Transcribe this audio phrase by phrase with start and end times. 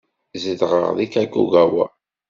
[0.43, 1.85] Zedɣeɣ deg Kakogawa.